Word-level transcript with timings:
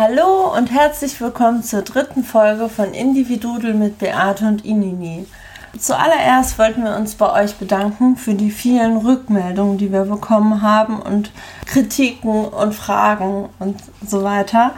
Hallo 0.00 0.54
und 0.56 0.70
herzlich 0.70 1.20
willkommen 1.20 1.64
zur 1.64 1.82
dritten 1.82 2.22
Folge 2.22 2.68
von 2.68 2.94
Individudel 2.94 3.74
mit 3.74 3.98
Beate 3.98 4.46
und 4.46 4.64
Inini. 4.64 5.26
Zuallererst 5.76 6.56
wollten 6.56 6.84
wir 6.84 6.94
uns 6.94 7.16
bei 7.16 7.32
euch 7.42 7.56
bedanken 7.56 8.16
für 8.16 8.34
die 8.34 8.52
vielen 8.52 8.98
Rückmeldungen, 8.98 9.76
die 9.76 9.90
wir 9.90 10.04
bekommen 10.04 10.62
haben 10.62 11.02
und 11.02 11.32
Kritiken 11.66 12.44
und 12.44 12.76
Fragen 12.76 13.48
und 13.58 13.80
so 14.06 14.22
weiter. 14.22 14.70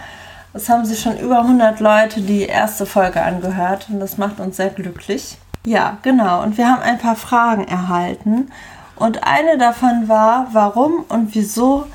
Es 0.55 0.71
haben 0.71 0.87
sich 0.87 1.01
schon 1.01 1.19
über 1.19 1.41
100 1.41 1.81
Leute 1.81 2.23
die 2.23 2.45
erste 2.45 2.87
Folge 2.87 3.21
angehört 3.21 3.89
und 3.91 4.01
das 4.01 4.17
macht 4.17 4.41
uns 4.41 4.57
sehr 4.57 4.71
glücklich. 4.71 5.37
Ja, 5.67 5.99
genau. 6.01 6.43
Und 6.43 6.57
wir 6.57 6.67
haben 6.67 6.81
ein 6.81 6.97
paar 6.97 7.17
Fragen 7.17 7.69
erhalten. 7.69 8.51
Und 8.97 9.23
eine 9.25 9.59
davon 9.59 10.09
war, 10.09 10.47
warum 10.53 11.05
und 11.11 11.35
wieso 11.35 11.89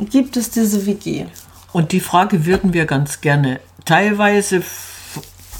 gibt 0.00 0.36
es 0.36 0.50
diese 0.50 0.86
WG? 0.86 1.26
Und 1.74 1.90
die 1.90 1.98
Frage 1.98 2.46
würden 2.46 2.72
wir 2.72 2.86
ganz 2.86 3.20
gerne 3.20 3.58
teilweise 3.84 4.62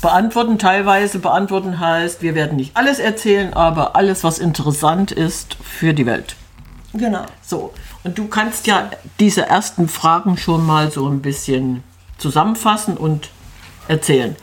beantworten. 0.00 0.60
Teilweise 0.60 1.18
beantworten 1.18 1.80
heißt, 1.80 2.22
wir 2.22 2.36
werden 2.36 2.56
nicht 2.56 2.76
alles 2.76 3.00
erzählen, 3.00 3.52
aber 3.52 3.96
alles, 3.96 4.22
was 4.22 4.38
interessant 4.38 5.10
ist 5.10 5.56
für 5.60 5.92
die 5.92 6.06
Welt. 6.06 6.36
Genau. 6.92 7.24
So, 7.44 7.74
und 8.04 8.16
du 8.16 8.28
kannst 8.28 8.68
ja 8.68 8.90
diese 9.18 9.46
ersten 9.46 9.88
Fragen 9.88 10.36
schon 10.36 10.64
mal 10.64 10.92
so 10.92 11.08
ein 11.08 11.20
bisschen 11.20 11.82
zusammenfassen 12.18 12.96
und 12.96 13.30
erzählen. 13.88 14.36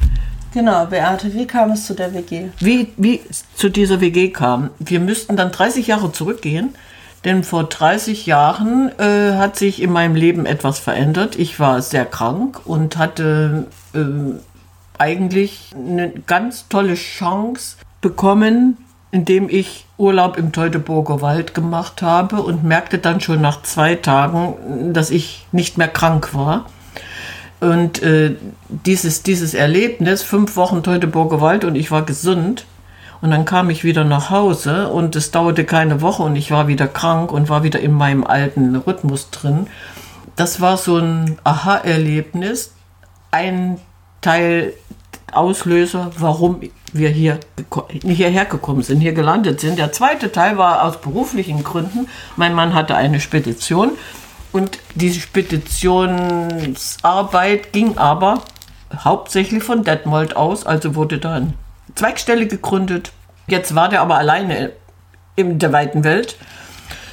Genau, 0.53 0.87
Beate, 0.87 1.33
wie 1.33 1.47
kam 1.47 1.71
es 1.71 1.85
zu 1.85 1.93
der 1.93 2.13
WG? 2.13 2.49
Wie, 2.59 2.91
wie 2.97 3.21
es 3.29 3.45
zu 3.55 3.69
dieser 3.69 4.01
WG 4.01 4.31
kam? 4.31 4.71
Wir 4.79 4.99
müssten 4.99 5.37
dann 5.37 5.53
30 5.53 5.87
Jahre 5.87 6.11
zurückgehen 6.11 6.75
denn 7.23 7.43
vor 7.43 7.65
30 7.65 8.25
Jahren 8.25 8.91
äh, 8.99 9.37
hat 9.37 9.55
sich 9.55 9.81
in 9.81 9.91
meinem 9.91 10.15
Leben 10.15 10.45
etwas 10.45 10.79
verändert. 10.79 11.37
Ich 11.37 11.59
war 11.59 11.81
sehr 11.81 12.05
krank 12.05 12.61
und 12.65 12.97
hatte 12.97 13.67
äh, 13.93 13.99
eigentlich 14.97 15.71
eine 15.75 16.11
ganz 16.27 16.67
tolle 16.67 16.95
Chance 16.95 17.77
bekommen, 18.01 18.77
indem 19.11 19.49
ich 19.49 19.85
Urlaub 19.97 20.37
im 20.37 20.51
Teutoburger 20.51 21.21
Wald 21.21 21.53
gemacht 21.53 22.01
habe 22.01 22.41
und 22.41 22.63
merkte 22.63 22.97
dann 22.97 23.21
schon 23.21 23.41
nach 23.41 23.61
zwei 23.61 23.95
Tagen, 23.95 24.93
dass 24.93 25.11
ich 25.11 25.45
nicht 25.51 25.77
mehr 25.77 25.87
krank 25.87 26.33
war. 26.33 26.65
Und 27.59 28.01
äh, 28.01 28.35
dieses, 28.69 29.21
dieses 29.21 29.53
Erlebnis, 29.53 30.23
fünf 30.23 30.55
Wochen 30.55 30.81
Teutoburger 30.81 31.41
Wald 31.41 31.63
und 31.65 31.75
ich 31.75 31.91
war 31.91 32.03
gesund, 32.03 32.65
und 33.21 33.31
dann 33.31 33.45
kam 33.45 33.69
ich 33.69 33.83
wieder 33.83 34.03
nach 34.03 34.31
Hause 34.31 34.89
und 34.89 35.15
es 35.15 35.31
dauerte 35.31 35.63
keine 35.63 36.01
Woche 36.01 36.23
und 36.23 36.35
ich 36.35 36.51
war 36.51 36.67
wieder 36.67 36.87
krank 36.87 37.31
und 37.31 37.49
war 37.49 37.63
wieder 37.63 37.79
in 37.79 37.93
meinem 37.93 38.25
alten 38.25 38.75
Rhythmus 38.75 39.29
drin. 39.29 39.67
Das 40.35 40.59
war 40.59 40.77
so 40.77 40.97
ein 40.97 41.37
Aha-Erlebnis. 41.43 42.73
Ein 43.29 43.79
Teil 44.21 44.73
Auslöser, 45.31 46.11
warum 46.17 46.61
wir 46.93 47.09
hier 47.09 47.39
hierher 47.91 48.45
gekommen 48.45 48.81
sind, 48.81 48.99
hier 48.99 49.13
gelandet 49.13 49.61
sind. 49.61 49.79
Der 49.79 49.93
zweite 49.93 50.31
Teil 50.31 50.57
war 50.57 50.83
aus 50.83 50.99
beruflichen 50.99 51.63
Gründen. 51.63 52.07
Mein 52.35 52.53
Mann 52.53 52.73
hatte 52.73 52.95
eine 52.95 53.19
Spedition 53.19 53.91
und 54.51 54.79
diese 54.95 55.19
Speditionsarbeit 55.19 57.71
ging 57.71 57.97
aber 57.97 58.41
hauptsächlich 58.93 59.63
von 59.63 59.83
Detmold 59.83 60.35
aus, 60.35 60.65
also 60.65 60.95
wurde 60.95 61.19
dann 61.19 61.53
Zweigstelle 61.95 62.47
gegründet. 62.47 63.11
Jetzt 63.47 63.75
war 63.75 63.89
der 63.89 64.01
aber 64.01 64.17
alleine 64.17 64.71
in 65.35 65.59
der 65.59 65.71
weiten 65.73 66.03
Welt. 66.03 66.37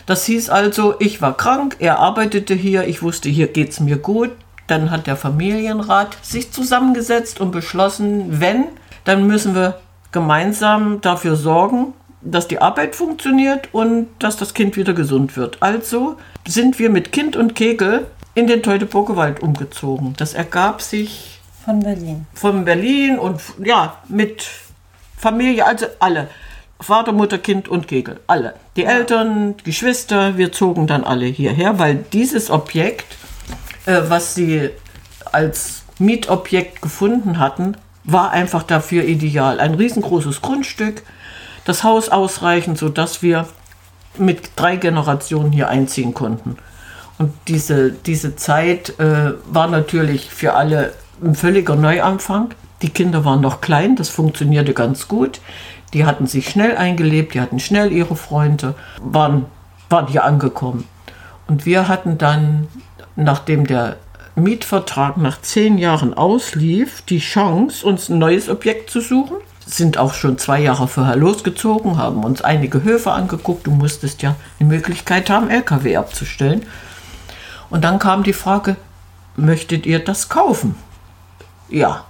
Das 0.06 0.24
hieß 0.24 0.48
also, 0.48 0.94
ich 1.00 1.20
war 1.20 1.36
krank, 1.36 1.76
er 1.80 1.98
arbeitete 1.98 2.54
hier, 2.54 2.86
ich 2.86 3.02
wusste, 3.02 3.28
hier 3.28 3.48
geht 3.48 3.70
es 3.70 3.80
mir 3.80 3.98
gut. 3.98 4.30
Dann 4.66 4.90
hat 4.90 5.06
der 5.06 5.16
Familienrat 5.16 6.16
sich 6.22 6.50
zusammengesetzt 6.52 7.40
und 7.40 7.50
beschlossen, 7.50 8.40
wenn, 8.40 8.64
dann 9.04 9.26
müssen 9.26 9.54
wir 9.54 9.80
gemeinsam 10.12 11.00
dafür 11.00 11.36
sorgen, 11.36 11.92
dass 12.20 12.48
die 12.48 12.60
Arbeit 12.60 12.94
funktioniert 12.94 13.68
und 13.72 14.08
dass 14.18 14.36
das 14.36 14.54
Kind 14.54 14.76
wieder 14.76 14.94
gesund 14.94 15.36
wird. 15.36 15.62
Also 15.62 16.16
sind 16.46 16.78
wir 16.78 16.90
mit 16.90 17.12
Kind 17.12 17.36
und 17.36 17.54
Kegel 17.54 18.06
in 18.34 18.46
den 18.46 18.62
Teutoburger 18.62 19.16
Wald 19.16 19.40
umgezogen. 19.40 20.14
Das 20.16 20.34
ergab 20.34 20.80
sich 20.80 21.40
von 21.64 21.80
Berlin. 21.80 22.26
Von 22.34 22.64
Berlin 22.64 23.18
und 23.18 23.40
ja, 23.62 23.96
mit 24.08 24.46
Familie, 25.18 25.66
also 25.66 25.86
alle. 25.98 26.28
Vater, 26.80 27.12
Mutter, 27.12 27.38
Kind 27.38 27.68
und 27.68 27.88
Kegel, 27.88 28.20
alle. 28.28 28.54
Die. 28.76 28.84
Eltern, 28.84 29.56
Geschwister, 29.64 30.38
wir 30.38 30.52
zogen 30.52 30.86
dann 30.86 31.02
alle 31.02 31.26
hierher, 31.26 31.78
weil 31.78 32.04
dieses 32.12 32.50
Objekt, 32.50 33.16
äh, 33.86 34.02
was 34.06 34.34
sie 34.34 34.70
als 35.32 35.82
Mietobjekt 35.98 36.80
gefunden 36.80 37.38
hatten, 37.38 37.76
war 38.04 38.30
einfach 38.30 38.62
dafür 38.62 39.04
ideal. 39.04 39.60
Ein 39.60 39.74
riesengroßes 39.74 40.40
Grundstück, 40.40 41.02
das 41.64 41.82
Haus 41.82 42.08
ausreichend, 42.08 42.78
sodass 42.78 43.22
wir 43.22 43.48
mit 44.16 44.52
drei 44.56 44.76
Generationen 44.76 45.52
hier 45.52 45.68
einziehen 45.68 46.14
konnten. 46.14 46.56
Und 47.18 47.32
diese, 47.48 47.90
diese 47.90 48.36
Zeit 48.36 48.98
äh, 49.00 49.32
war 49.46 49.66
natürlich 49.66 50.30
für 50.30 50.54
alle 50.54 50.94
ein 51.22 51.34
völliger 51.34 51.74
Neuanfang. 51.74 52.54
Die 52.82 52.90
Kinder 52.90 53.24
waren 53.24 53.40
noch 53.40 53.60
klein, 53.60 53.96
das 53.96 54.08
funktionierte 54.08 54.72
ganz 54.72 55.08
gut. 55.08 55.40
Die 55.92 56.04
hatten 56.04 56.26
sich 56.26 56.48
schnell 56.48 56.76
eingelebt, 56.76 57.34
die 57.34 57.40
hatten 57.40 57.58
schnell 57.58 57.92
ihre 57.92 58.14
Freunde, 58.14 58.74
waren, 59.00 59.46
waren 59.88 60.06
hier 60.06 60.24
angekommen. 60.24 60.84
Und 61.46 61.66
wir 61.66 61.88
hatten 61.88 62.18
dann, 62.18 62.68
nachdem 63.16 63.66
der 63.66 63.96
Mietvertrag 64.36 65.16
nach 65.16 65.40
zehn 65.40 65.78
Jahren 65.78 66.14
auslief, 66.14 67.02
die 67.02 67.18
Chance, 67.18 67.84
uns 67.86 68.08
ein 68.08 68.18
neues 68.18 68.48
Objekt 68.48 68.90
zu 68.90 69.00
suchen. 69.00 69.36
Sind 69.66 69.98
auch 69.98 70.14
schon 70.14 70.38
zwei 70.38 70.60
Jahre 70.60 70.88
vorher 70.88 71.16
losgezogen, 71.16 71.98
haben 71.98 72.24
uns 72.24 72.40
einige 72.40 72.82
Höfe 72.84 73.12
angeguckt. 73.12 73.66
Du 73.66 73.70
musstest 73.70 74.22
ja 74.22 74.36
die 74.60 74.64
Möglichkeit 74.64 75.28
haben, 75.28 75.50
LKW 75.50 75.96
abzustellen. 75.96 76.64
Und 77.68 77.84
dann 77.84 77.98
kam 77.98 78.22
die 78.22 78.32
Frage, 78.32 78.76
möchtet 79.36 79.84
ihr 79.84 79.98
das 79.98 80.28
kaufen? 80.28 80.74
Ja, 81.68 82.04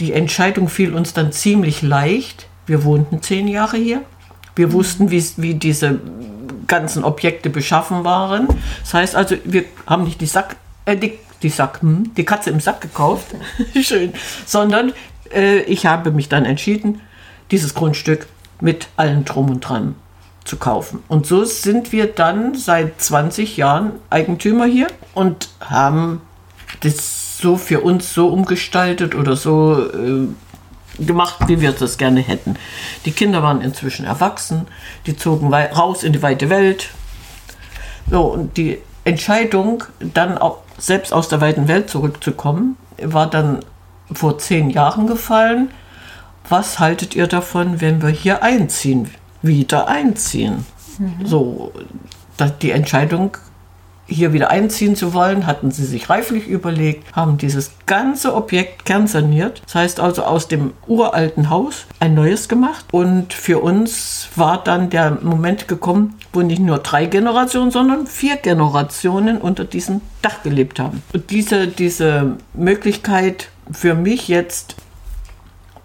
die 0.00 0.12
Entscheidung 0.12 0.68
fiel 0.68 0.94
uns 0.94 1.12
dann 1.12 1.30
ziemlich 1.30 1.82
leicht. 1.82 2.48
Wir 2.66 2.84
wohnten 2.84 3.22
zehn 3.22 3.46
Jahre 3.46 3.76
hier. 3.76 4.02
Wir 4.56 4.68
mhm. 4.68 4.72
wussten, 4.72 5.10
wie, 5.10 5.24
wie 5.36 5.54
diese 5.54 6.00
ganzen 6.66 7.04
Objekte 7.04 7.50
beschaffen 7.50 8.04
waren. 8.04 8.48
Das 8.82 8.94
heißt 8.94 9.14
also, 9.14 9.36
wir 9.44 9.64
haben 9.86 10.04
nicht 10.04 10.20
die 10.20 10.26
Sack, 10.26 10.56
äh, 10.86 10.96
die, 10.96 11.18
die 11.42 11.48
Sack, 11.48 11.82
hm, 11.82 12.14
die 12.16 12.24
Katze 12.24 12.50
im 12.50 12.60
Sack 12.60 12.80
gekauft, 12.80 13.26
schön, 13.82 14.12
sondern 14.46 14.92
äh, 15.34 15.60
ich 15.62 15.86
habe 15.86 16.10
mich 16.12 16.28
dann 16.28 16.44
entschieden, 16.44 17.00
dieses 17.50 17.74
Grundstück 17.74 18.26
mit 18.60 18.88
allem 18.96 19.24
Drum 19.24 19.50
und 19.50 19.60
Dran 19.60 19.96
zu 20.44 20.56
kaufen. 20.56 21.02
Und 21.08 21.26
so 21.26 21.44
sind 21.44 21.92
wir 21.92 22.06
dann 22.06 22.54
seit 22.54 23.00
20 23.00 23.56
Jahren 23.56 23.92
Eigentümer 24.08 24.66
hier 24.66 24.86
und 25.14 25.50
haben 25.60 26.22
das 26.80 27.29
so 27.40 27.56
für 27.56 27.80
uns 27.80 28.12
so 28.12 28.28
umgestaltet 28.28 29.14
oder 29.14 29.36
so 29.36 29.88
äh, 29.88 30.28
gemacht, 31.04 31.36
wie 31.46 31.60
wir 31.60 31.72
das 31.72 31.98
gerne 31.98 32.20
hätten. 32.20 32.56
Die 33.04 33.12
Kinder 33.12 33.42
waren 33.42 33.60
inzwischen 33.60 34.04
erwachsen, 34.04 34.66
die 35.06 35.16
zogen 35.16 35.52
raus 35.52 36.02
in 36.02 36.12
die 36.12 36.22
weite 36.22 36.50
Welt. 36.50 36.90
So, 38.10 38.22
und 38.22 38.56
die 38.56 38.78
Entscheidung, 39.04 39.84
dann 40.00 40.36
auch 40.36 40.58
selbst 40.78 41.12
aus 41.12 41.28
der 41.28 41.40
weiten 41.40 41.68
Welt 41.68 41.90
zurückzukommen, 41.90 42.76
war 43.02 43.28
dann 43.28 43.60
vor 44.12 44.38
zehn 44.38 44.70
Jahren 44.70 45.06
gefallen. 45.06 45.70
Was 46.48 46.78
haltet 46.78 47.14
ihr 47.14 47.26
davon, 47.26 47.80
wenn 47.80 48.02
wir 48.02 48.08
hier 48.08 48.42
einziehen, 48.42 49.10
wieder 49.42 49.88
einziehen? 49.88 50.66
Mhm. 50.98 51.26
So, 51.26 51.72
die 52.60 52.72
Entscheidung 52.72 53.36
hier 54.10 54.32
wieder 54.32 54.50
einziehen 54.50 54.96
zu 54.96 55.14
wollen, 55.14 55.46
hatten 55.46 55.70
sie 55.70 55.84
sich 55.84 56.10
reiflich 56.10 56.46
überlegt, 56.46 57.04
haben 57.14 57.38
dieses 57.38 57.70
ganze 57.86 58.34
Objekt 58.34 58.84
kernsaniert. 58.84 59.62
Das 59.64 59.76
heißt 59.76 60.00
also 60.00 60.24
aus 60.24 60.48
dem 60.48 60.72
uralten 60.86 61.48
Haus 61.48 61.86
ein 62.00 62.14
neues 62.14 62.48
gemacht. 62.48 62.84
Und 62.90 63.32
für 63.32 63.60
uns 63.60 64.28
war 64.34 64.62
dann 64.62 64.90
der 64.90 65.18
Moment 65.22 65.68
gekommen, 65.68 66.18
wo 66.32 66.42
nicht 66.42 66.60
nur 66.60 66.78
drei 66.78 67.06
Generationen, 67.06 67.70
sondern 67.70 68.06
vier 68.06 68.36
Generationen 68.36 69.38
unter 69.38 69.64
diesem 69.64 70.00
Dach 70.22 70.42
gelebt 70.42 70.80
haben. 70.80 71.02
Und 71.12 71.30
diese, 71.30 71.68
diese 71.68 72.36
Möglichkeit 72.52 73.48
für 73.70 73.94
mich 73.94 74.28
jetzt 74.28 74.74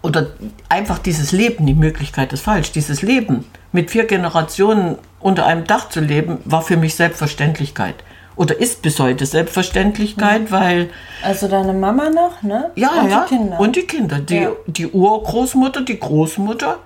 oder 0.02 0.28
einfach 0.68 0.98
dieses 0.98 1.32
Leben, 1.32 1.66
die 1.66 1.74
Möglichkeit 1.74 2.32
ist 2.32 2.42
falsch, 2.42 2.70
dieses 2.70 3.02
Leben 3.02 3.44
mit 3.72 3.90
vier 3.90 4.04
Generationen 4.04 4.96
unter 5.18 5.46
einem 5.46 5.64
Dach 5.64 5.88
zu 5.88 6.00
leben, 6.00 6.38
war 6.44 6.62
für 6.62 6.76
mich 6.76 6.94
Selbstverständlichkeit 6.94 7.96
oder 8.36 8.58
ist 8.60 8.82
bis 8.82 9.00
heute 9.00 9.26
Selbstverständlichkeit, 9.26 10.42
mhm. 10.42 10.50
weil. 10.50 10.90
Also 11.22 11.48
deine 11.48 11.72
Mama 11.72 12.10
noch, 12.10 12.42
ne? 12.42 12.70
Ja, 12.76 13.00
und 13.00 13.10
ja. 13.10 13.24
Die 13.24 13.34
Kinder. 13.36 13.60
Und 13.60 13.76
die 13.76 13.82
Kinder. 13.82 14.18
Die, 14.20 14.36
ja. 14.36 14.50
die 14.66 14.86
Urgroßmutter, 14.86 15.82
die 15.82 15.98
Großmutter, 15.98 16.78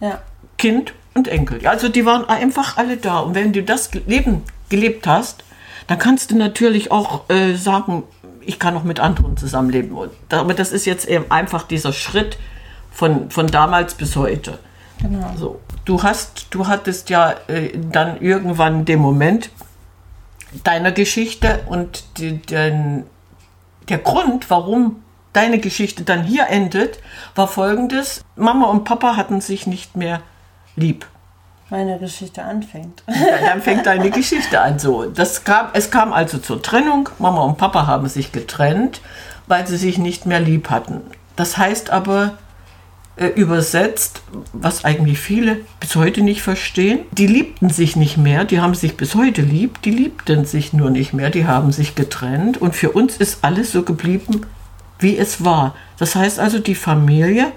ja. 0.00 0.20
Kind 0.58 0.92
und 1.14 1.28
Enkel. 1.28 1.66
Also 1.66 1.88
die 1.88 2.04
waren 2.04 2.28
einfach 2.28 2.76
alle 2.76 2.96
da. 2.96 3.20
Und 3.20 3.34
wenn 3.34 3.52
du 3.52 3.62
das 3.62 3.90
Leben 4.06 4.42
gelebt 4.68 5.06
hast, 5.06 5.44
dann 5.86 5.98
kannst 5.98 6.30
du 6.30 6.36
natürlich 6.36 6.90
auch 6.90 7.30
äh, 7.30 7.54
sagen, 7.54 8.02
ich 8.40 8.58
kann 8.58 8.76
auch 8.76 8.82
mit 8.82 9.00
anderen 9.00 9.36
zusammenleben. 9.36 9.96
Und, 9.96 10.10
aber 10.30 10.54
das 10.54 10.72
ist 10.72 10.86
jetzt 10.86 11.08
eben 11.08 11.30
einfach 11.30 11.62
dieser 11.62 11.92
Schritt 11.92 12.38
von, 12.90 13.30
von 13.30 13.46
damals 13.46 13.94
bis 13.94 14.16
heute. 14.16 14.58
Genau. 15.00 15.32
So, 15.36 15.60
du 15.84 16.02
hast, 16.02 16.46
du 16.50 16.66
hattest 16.66 17.10
ja 17.10 17.34
äh, 17.48 17.70
dann 17.76 18.20
irgendwann 18.20 18.84
den 18.84 18.98
Moment 18.98 19.50
deiner 20.64 20.92
Geschichte 20.92 21.60
und 21.66 22.04
die, 22.18 22.38
den, 22.38 23.04
der 23.88 23.98
Grund, 23.98 24.50
warum 24.50 25.02
deine 25.32 25.58
Geschichte 25.58 26.02
dann 26.02 26.24
hier 26.24 26.48
endet, 26.48 26.98
war 27.34 27.48
folgendes. 27.48 28.24
Mama 28.36 28.66
und 28.66 28.84
Papa 28.84 29.16
hatten 29.16 29.40
sich 29.40 29.66
nicht 29.66 29.96
mehr 29.96 30.22
lieb. 30.76 31.06
Meine 31.68 31.98
Geschichte 31.98 32.42
anfängt. 32.42 33.02
Dann 33.06 33.60
fängt 33.62 33.86
deine 33.86 34.10
Geschichte 34.10 34.60
an. 34.60 34.78
So, 34.78 35.04
das 35.04 35.44
kam, 35.44 35.68
es 35.72 35.90
kam 35.90 36.12
also 36.12 36.38
zur 36.38 36.62
Trennung. 36.62 37.08
Mama 37.18 37.42
und 37.42 37.58
Papa 37.58 37.86
haben 37.86 38.08
sich 38.08 38.32
getrennt, 38.32 39.00
weil 39.46 39.66
sie 39.66 39.76
sich 39.76 39.98
nicht 39.98 40.26
mehr 40.26 40.40
lieb 40.40 40.70
hatten. 40.70 41.02
Das 41.34 41.58
heißt 41.58 41.90
aber 41.90 42.38
äh, 43.16 43.28
übersetzt, 43.28 44.22
was 44.52 44.84
eigentlich 44.84 45.18
viele 45.18 45.58
bis 45.80 45.96
heute 45.96 46.22
nicht 46.22 46.42
verstehen, 46.42 47.00
die 47.12 47.26
liebten 47.26 47.70
sich 47.70 47.96
nicht 47.96 48.16
mehr, 48.16 48.44
die 48.44 48.60
haben 48.60 48.74
sich 48.74 48.96
bis 48.96 49.14
heute 49.14 49.42
lieb, 49.42 49.80
die 49.82 49.90
liebten 49.90 50.44
sich 50.44 50.72
nur 50.72 50.90
nicht 50.90 51.12
mehr, 51.12 51.30
die 51.30 51.46
haben 51.46 51.72
sich 51.72 51.94
getrennt 51.94 52.60
und 52.60 52.74
für 52.74 52.90
uns 52.90 53.16
ist 53.16 53.38
alles 53.42 53.72
so 53.72 53.82
geblieben, 53.82 54.42
wie 54.98 55.16
es 55.16 55.44
war. 55.44 55.74
Das 55.98 56.14
heißt 56.14 56.38
also, 56.38 56.58
die 56.58 56.74
Familie 56.74 57.52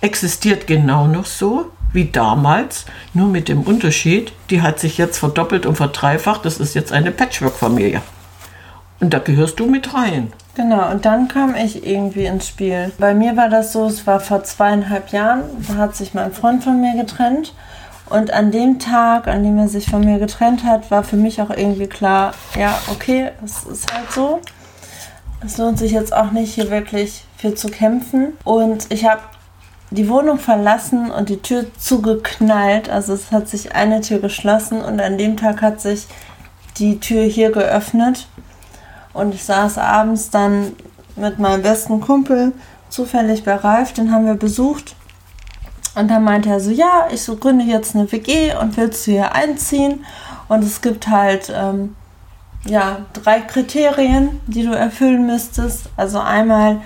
existiert 0.00 0.66
genau 0.66 1.06
noch 1.06 1.26
so, 1.26 1.70
wie 1.92 2.06
damals, 2.06 2.86
nur 3.14 3.28
mit 3.28 3.48
dem 3.48 3.62
Unterschied, 3.62 4.32
die 4.50 4.62
hat 4.62 4.78
sich 4.78 4.98
jetzt 4.98 5.18
verdoppelt 5.18 5.66
und 5.66 5.76
verdreifacht. 5.76 6.44
Das 6.44 6.58
ist 6.58 6.74
jetzt 6.74 6.92
eine 6.92 7.10
Patchwork-Familie. 7.10 8.02
Und 9.00 9.12
da 9.12 9.18
gehörst 9.18 9.58
du 9.60 9.66
mit 9.66 9.94
rein. 9.94 10.32
Genau, 10.56 10.90
und 10.90 11.04
dann 11.04 11.28
kam 11.28 11.54
ich 11.54 11.86
irgendwie 11.86 12.24
ins 12.24 12.48
Spiel. 12.48 12.90
Bei 12.98 13.12
mir 13.12 13.36
war 13.36 13.50
das 13.50 13.74
so, 13.74 13.84
es 13.84 14.06
war 14.06 14.20
vor 14.20 14.42
zweieinhalb 14.42 15.10
Jahren, 15.10 15.42
da 15.68 15.74
hat 15.74 15.94
sich 15.94 16.14
mein 16.14 16.32
Freund 16.32 16.64
von 16.64 16.80
mir 16.80 16.94
getrennt. 16.96 17.52
Und 18.08 18.32
an 18.32 18.52
dem 18.52 18.78
Tag, 18.78 19.28
an 19.28 19.42
dem 19.42 19.58
er 19.58 19.68
sich 19.68 19.90
von 19.90 20.00
mir 20.00 20.18
getrennt 20.18 20.64
hat, 20.64 20.90
war 20.90 21.04
für 21.04 21.16
mich 21.16 21.42
auch 21.42 21.50
irgendwie 21.50 21.88
klar, 21.88 22.32
ja, 22.58 22.78
okay, 22.90 23.32
es 23.44 23.64
ist 23.64 23.92
halt 23.92 24.10
so. 24.10 24.40
Es 25.44 25.58
lohnt 25.58 25.78
sich 25.78 25.92
jetzt 25.92 26.14
auch 26.14 26.30
nicht, 26.30 26.54
hier 26.54 26.70
wirklich 26.70 27.24
viel 27.36 27.54
zu 27.54 27.68
kämpfen. 27.68 28.32
Und 28.42 28.86
ich 28.88 29.04
habe 29.04 29.20
die 29.90 30.08
Wohnung 30.08 30.38
verlassen 30.38 31.10
und 31.10 31.28
die 31.28 31.42
Tür 31.42 31.66
zugeknallt. 31.78 32.88
Also 32.88 33.12
es 33.12 33.30
hat 33.30 33.48
sich 33.48 33.74
eine 33.74 34.00
Tür 34.00 34.20
geschlossen 34.20 34.80
und 34.80 35.00
an 35.00 35.18
dem 35.18 35.36
Tag 35.36 35.60
hat 35.60 35.82
sich 35.82 36.06
die 36.78 36.98
Tür 36.98 37.24
hier 37.24 37.52
geöffnet. 37.52 38.26
Und 39.16 39.34
ich 39.34 39.44
saß 39.44 39.78
abends 39.78 40.30
dann 40.30 40.72
mit 41.16 41.38
meinem 41.38 41.62
besten 41.62 42.00
Kumpel 42.00 42.52
zufällig 42.88 43.44
bei 43.44 43.54
Ralf, 43.54 43.92
den 43.92 44.12
haben 44.12 44.26
wir 44.26 44.34
besucht. 44.34 44.94
Und 45.94 46.08
dann 46.08 46.24
meinte 46.24 46.50
er 46.50 46.60
so, 46.60 46.70
ja, 46.70 47.08
ich 47.10 47.22
so 47.22 47.36
gründe 47.36 47.64
jetzt 47.64 47.94
eine 47.94 48.10
WG 48.12 48.54
und 48.60 48.76
willst 48.76 49.06
du 49.06 49.12
hier 49.12 49.34
einziehen? 49.34 50.04
Und 50.48 50.62
es 50.62 50.82
gibt 50.82 51.08
halt 51.08 51.50
ähm, 51.54 51.96
ja, 52.66 52.98
drei 53.14 53.40
Kriterien, 53.40 54.40
die 54.46 54.64
du 54.64 54.72
erfüllen 54.72 55.26
müsstest. 55.26 55.88
Also 55.96 56.20
einmal 56.20 56.80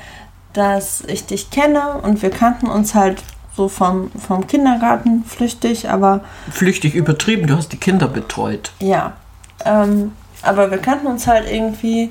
dass 0.52 1.02
ich 1.02 1.26
dich 1.26 1.50
kenne 1.50 1.98
und 2.02 2.22
wir 2.22 2.30
kannten 2.30 2.66
uns 2.66 2.94
halt 2.94 3.22
so 3.56 3.68
vom, 3.68 4.10
vom 4.12 4.46
Kindergarten 4.46 5.24
flüchtig, 5.24 5.88
aber. 5.88 6.24
Flüchtig 6.50 6.94
übertrieben, 6.94 7.46
du 7.46 7.56
hast 7.56 7.72
die 7.72 7.76
Kinder 7.76 8.08
betreut. 8.08 8.72
Ja. 8.80 9.14
Ähm, 9.64 10.12
aber 10.42 10.70
wir 10.70 10.78
kannten 10.78 11.06
uns 11.06 11.26
halt 11.26 11.50
irgendwie 11.50 12.10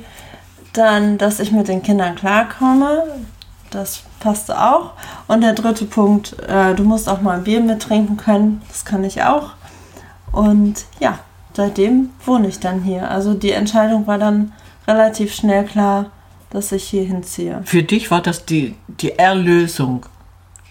dann, 0.73 1.17
dass 1.17 1.39
ich 1.39 1.51
mit 1.51 1.67
den 1.67 1.81
Kindern 1.81 2.15
klarkomme. 2.15 3.03
Das 3.71 4.03
passte 4.19 4.59
auch. 4.59 4.91
Und 5.27 5.41
der 5.41 5.53
dritte 5.53 5.85
Punkt, 5.85 6.35
äh, 6.47 6.73
du 6.73 6.83
musst 6.83 7.07
auch 7.07 7.21
mal 7.21 7.37
ein 7.37 7.43
Bier 7.43 7.61
mittrinken 7.61 8.17
können. 8.17 8.61
Das 8.67 8.85
kann 8.85 9.03
ich 9.03 9.23
auch. 9.23 9.51
Und 10.31 10.85
ja, 10.99 11.19
seitdem 11.53 12.09
wohne 12.25 12.47
ich 12.47 12.59
dann 12.59 12.83
hier. 12.83 13.09
Also 13.09 13.33
die 13.33 13.51
Entscheidung 13.51 14.07
war 14.07 14.17
dann 14.17 14.53
relativ 14.87 15.33
schnell 15.33 15.65
klar, 15.65 16.11
dass 16.49 16.71
ich 16.71 16.83
hier 16.83 17.03
hinziehe. 17.03 17.61
Für 17.65 17.83
dich 17.83 18.09
war 18.09 18.21
das 18.21 18.45
die, 18.45 18.75
die 18.87 19.17
Erlösung. 19.17 20.05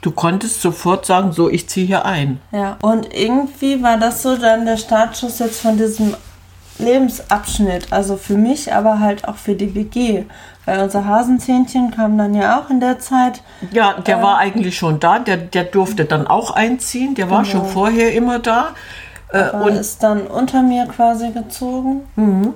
Du 0.01 0.11
konntest 0.13 0.63
sofort 0.63 1.07
sagen, 1.07 1.33
so, 1.33 1.49
ich 1.49 1.69
ziehe 1.69 1.87
hier 1.87 2.05
ein. 2.05 2.41
Ja, 2.53 2.79
und 2.83 3.13
irgendwie 3.13 3.83
war 3.83 3.99
das 3.99 4.23
so 4.23 4.37
dann 4.37 4.65
der 4.65 4.77
Startschuss 4.77 5.41
jetzt 5.41 5.61
von 5.61 5.77
diesem 5.77 6.15
Lebensabschnitt. 6.79 7.93
Also 7.93 8.17
für 8.17 8.37
mich, 8.37 8.73
aber 8.73 9.01
halt 9.01 9.27
auch 9.27 9.37
für 9.37 9.55
die 9.55 9.75
WG. 9.75 10.25
Weil 10.65 10.81
unser 10.81 11.07
Hasenzähnchen 11.07 11.91
kam 11.91 12.19
dann 12.19 12.35
ja 12.35 12.61
auch 12.61 12.71
in 12.71 12.81
der 12.81 12.99
Zeit. 12.99 13.43
Ja, 13.71 13.95
der 13.95 14.19
äh, 14.19 14.23
war 14.23 14.39
eigentlich 14.39 14.77
schon 14.77 15.01
da. 15.01 15.19
Der, 15.19 15.37
der 15.37 15.65
durfte 15.65 16.05
dann 16.05 16.27
auch 16.27 16.51
einziehen. 16.51 17.15
Der 17.15 17.31
war 17.31 17.43
genau. 17.43 17.53
schon 17.53 17.67
vorher 17.69 18.13
immer 18.15 18.39
da. 18.39 18.71
Äh, 19.33 19.51
und 19.51 19.73
ist 19.73 20.03
dann 20.03 20.27
unter 20.27 20.63
mir 20.63 20.87
quasi 20.87 21.31
gezogen. 21.31 22.03
Mhm. 22.17 22.55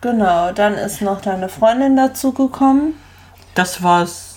Genau, 0.00 0.52
dann 0.52 0.74
ist 0.74 1.02
noch 1.02 1.20
deine 1.20 1.48
Freundin 1.48 1.96
dazugekommen. 1.96 2.94
Das 3.54 3.82
war's. 3.82 4.34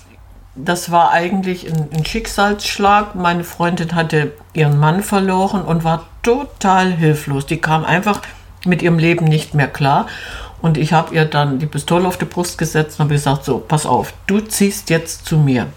Das 0.55 0.91
war 0.91 1.11
eigentlich 1.11 1.71
ein, 1.71 1.89
ein, 1.93 2.05
Schicksalsschlag. 2.05 3.15
Meine 3.15 3.43
Freundin 3.43 3.95
hatte 3.95 4.33
ihren 4.53 4.77
Mann 4.77 5.03
verloren 5.03 5.61
und 5.61 5.83
war 5.83 6.05
total 6.21 6.91
hilflos. 6.91 7.45
Die 7.45 7.61
kam 7.61 7.85
einfach 7.85 8.21
mit 8.65 8.81
ihrem 8.81 8.99
Leben 8.99 9.25
nicht 9.25 9.53
mehr 9.53 9.67
klar. 9.67 10.07
Und 10.61 10.77
ich 10.77 10.93
habe 10.93 11.15
ihr 11.15 11.25
dann 11.25 11.59
die 11.59 11.65
Pistole 11.65 12.07
auf 12.07 12.17
die 12.17 12.25
Brust 12.25 12.57
gesetzt 12.57 12.99
und 12.99 13.05
habe 13.05 13.13
gesagt, 13.13 13.45
so, 13.45 13.59
pass 13.59 13.85
auf, 13.85 14.13
du 14.27 14.41
ziehst 14.41 14.89
jetzt 14.89 15.25
zu 15.25 15.37
mir. 15.37 15.67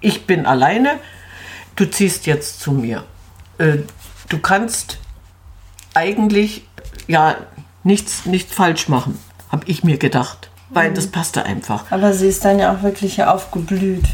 Ich 0.00 0.26
bin 0.26 0.46
alleine, 0.46 1.00
du 1.74 1.90
ziehst 1.90 2.26
jetzt 2.26 2.60
zu 2.60 2.72
mir. 2.72 3.02
Äh, 3.58 3.78
du 4.28 4.38
kannst 4.38 4.98
eigentlich 5.94 6.64
ja 7.08 7.34
nichts, 7.82 8.26
nichts 8.26 8.54
falsch 8.54 8.88
machen 8.88 9.18
habe 9.50 9.64
ich 9.66 9.84
mir 9.84 9.98
gedacht. 9.98 10.50
Weil 10.70 10.90
mhm. 10.90 10.94
das 10.94 11.06
passte 11.06 11.44
einfach. 11.44 11.90
Aber 11.90 12.12
sie 12.12 12.28
ist 12.28 12.44
dann 12.44 12.58
ja 12.58 12.74
auch 12.74 12.82
wirklich 12.82 13.22
aufgeblüht. 13.24 14.04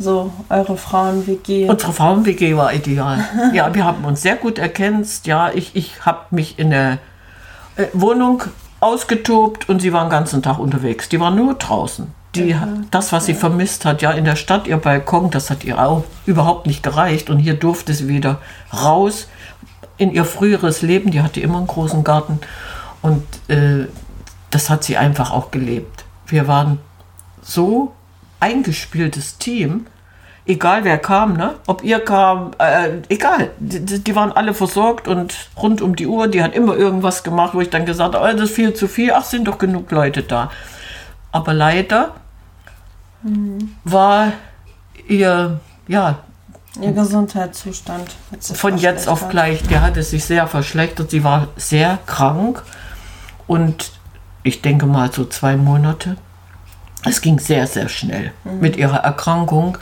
So, 0.00 0.32
eure 0.48 0.76
Frauen-WG. 0.76 1.68
Unsere 1.68 1.92
Frauen-WG 1.92 2.56
war 2.56 2.72
ideal. 2.72 3.24
ja, 3.52 3.72
wir 3.74 3.84
haben 3.84 4.04
uns 4.04 4.22
sehr 4.22 4.36
gut 4.36 4.58
erkennst. 4.58 5.26
Ja, 5.26 5.50
ich, 5.52 5.74
ich 5.74 6.04
habe 6.04 6.20
mich 6.30 6.58
in 6.58 6.70
der 6.70 6.98
äh, 7.78 7.86
Wohnung 7.94 8.42
ausgetobt 8.80 9.68
und 9.68 9.80
sie 9.80 9.92
war 9.92 10.04
den 10.04 10.10
ganzen 10.10 10.42
Tag 10.42 10.58
unterwegs. 10.58 11.08
Die 11.08 11.18
war 11.18 11.30
nur 11.30 11.54
draußen. 11.54 12.12
Die, 12.34 12.50
ja, 12.50 12.68
das, 12.90 13.12
was 13.12 13.26
sie 13.26 13.34
vermisst 13.34 13.84
hat, 13.84 14.02
ja, 14.02 14.10
in 14.10 14.24
der 14.24 14.36
Stadt, 14.36 14.66
ihr 14.66 14.76
Balkon, 14.76 15.30
das 15.30 15.48
hat 15.48 15.64
ihr 15.64 15.80
auch 15.80 16.04
überhaupt 16.26 16.66
nicht 16.66 16.82
gereicht. 16.82 17.30
Und 17.30 17.38
hier 17.38 17.54
durfte 17.54 17.94
sie 17.94 18.08
wieder 18.08 18.40
raus 18.72 19.28
in 19.96 20.12
ihr 20.12 20.24
früheres 20.24 20.82
Leben. 20.82 21.10
Die 21.10 21.22
hatte 21.22 21.40
immer 21.40 21.58
einen 21.58 21.66
großen 21.66 22.04
Garten. 22.04 22.40
Und 23.00 23.24
äh, 23.48 23.86
das 24.50 24.68
hat 24.68 24.84
sie 24.84 24.96
einfach 24.96 25.32
auch 25.32 25.50
gelebt. 25.50 26.04
Wir 26.26 26.46
waren 26.46 26.78
so 27.40 27.92
eingespieltes 28.40 29.38
Team, 29.38 29.86
egal 30.48 30.82
wer 30.82 30.98
kam, 30.98 31.34
ne? 31.34 31.54
Ob 31.66 31.84
ihr 31.84 32.00
kam, 32.00 32.52
äh, 32.58 33.02
egal. 33.08 33.50
Die, 33.58 34.02
die, 34.02 34.16
waren 34.16 34.32
alle 34.32 34.54
versorgt 34.54 35.06
und 35.06 35.34
rund 35.56 35.82
um 35.82 35.94
die 35.94 36.06
Uhr. 36.06 36.26
Die 36.26 36.42
hat 36.42 36.54
immer 36.54 36.74
irgendwas 36.74 37.22
gemacht, 37.22 37.54
wo 37.54 37.60
ich 37.60 37.70
dann 37.70 37.84
gesagt 37.84 38.14
habe, 38.14 38.24
oh, 38.26 38.32
das 38.32 38.50
ist 38.50 38.56
viel 38.56 38.74
zu 38.74 38.88
viel. 38.88 39.12
Ach, 39.12 39.24
sind 39.24 39.46
doch 39.46 39.58
genug 39.58 39.90
Leute 39.90 40.22
da. 40.22 40.50
Aber 41.30 41.52
leider 41.52 42.14
mhm. 43.22 43.76
war 43.84 44.32
ihr, 45.06 45.60
ja. 45.86 46.20
Ihr 46.80 46.92
Gesundheitszustand. 46.92 48.08
Von 48.40 48.78
jetzt 48.78 49.08
auf 49.08 49.28
gleich, 49.28 49.62
der 49.64 49.82
hatte 49.82 50.02
sich 50.02 50.24
sehr 50.24 50.46
verschlechtert. 50.46 51.10
Sie 51.10 51.24
war 51.24 51.48
sehr 51.56 51.98
krank 52.06 52.62
und 53.46 53.92
ich 54.44 54.62
denke 54.62 54.86
mal 54.86 55.12
so 55.12 55.24
zwei 55.26 55.56
Monate. 55.56 56.16
Es 57.04 57.20
ging 57.20 57.38
sehr, 57.38 57.66
sehr 57.66 57.88
schnell 57.88 58.32
mhm. 58.44 58.60
mit 58.60 58.76
ihrer 58.76 58.98
Erkrankung. 58.98 59.76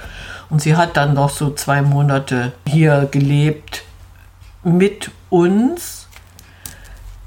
Und 0.48 0.62
sie 0.62 0.76
hat 0.76 0.96
dann 0.96 1.14
noch 1.14 1.30
so 1.30 1.50
zwei 1.50 1.82
Monate 1.82 2.52
hier 2.68 3.08
gelebt 3.10 3.82
mit 4.62 5.10
uns 5.30 6.06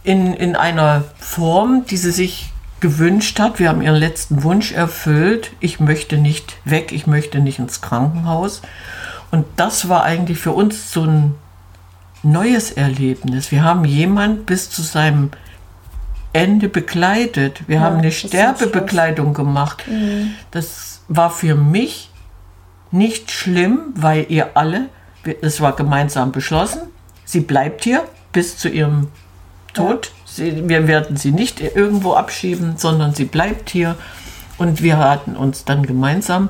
in, 0.03 0.33
in 0.33 0.55
einer 0.55 1.03
Form, 1.19 1.85
die 1.85 1.97
sie 1.97 2.11
sich 2.11 2.51
gewünscht 2.79 3.39
hat. 3.39 3.59
Wir 3.59 3.69
haben 3.69 3.81
ihren 3.81 3.95
letzten 3.95 4.43
Wunsch 4.43 4.71
erfüllt. 4.71 5.51
Ich 5.59 5.79
möchte 5.79 6.17
nicht 6.17 6.57
weg, 6.65 6.91
ich 6.91 7.07
möchte 7.07 7.39
nicht 7.39 7.59
ins 7.59 7.81
Krankenhaus. 7.81 8.61
Und 9.31 9.45
das 9.57 9.89
war 9.89 10.03
eigentlich 10.03 10.39
für 10.39 10.51
uns 10.51 10.91
so 10.91 11.03
ein 11.03 11.35
neues 12.23 12.71
Erlebnis. 12.71 13.51
Wir 13.51 13.63
haben 13.63 13.85
jemand 13.85 14.45
bis 14.45 14.69
zu 14.69 14.81
seinem 14.81 15.31
Ende 16.33 16.69
begleitet. 16.69 17.67
Wir 17.67 17.77
ja, 17.77 17.81
haben 17.81 17.97
eine 17.97 18.11
Sterbebekleidung 18.11 19.33
gemacht. 19.33 19.83
Mhm. 19.87 20.31
Das 20.51 21.01
war 21.07 21.29
für 21.29 21.55
mich 21.55 22.08
nicht 22.91 23.31
schlimm, 23.31 23.93
weil 23.95 24.25
ihr 24.29 24.57
alle, 24.57 24.89
es 25.41 25.61
war 25.61 25.75
gemeinsam 25.75 26.31
beschlossen, 26.31 26.81
sie 27.25 27.41
bleibt 27.41 27.83
hier 27.83 28.03
bis 28.31 28.57
zu 28.57 28.69
ihrem 28.69 29.07
Tod. 29.73 30.07
Ja. 30.07 30.11
Sie, 30.25 30.69
wir 30.69 30.87
werden 30.87 31.17
sie 31.17 31.31
nicht 31.31 31.59
irgendwo 31.59 32.13
abschieben, 32.13 32.75
sondern 32.77 33.13
sie 33.13 33.25
bleibt 33.25 33.69
hier. 33.69 33.95
Und 34.57 34.83
wir 34.83 34.97
hatten 34.97 35.35
uns 35.35 35.65
dann 35.65 35.85
gemeinsam 35.85 36.49